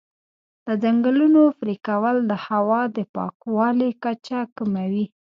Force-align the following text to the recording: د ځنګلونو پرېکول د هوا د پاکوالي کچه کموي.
د 0.65 0.67
ځنګلونو 0.83 1.41
پرېکول 1.59 2.15
د 2.31 2.33
هوا 2.45 2.81
د 2.95 2.97
پاکوالي 3.15 3.89
کچه 4.03 4.39
کموي. 4.55 5.05